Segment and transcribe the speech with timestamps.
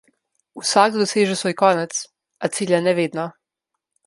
[0.61, 1.93] Vsakdo doseže svoj konec,
[2.43, 3.29] a cilja ne vedno.